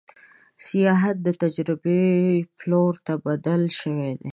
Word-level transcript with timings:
سیاحت 0.67 1.17
د 1.25 1.27
تجربې 1.41 2.03
پلور 2.59 2.93
ته 3.05 3.13
بدل 3.25 3.61
شوی 3.79 4.11
دی. 4.21 4.29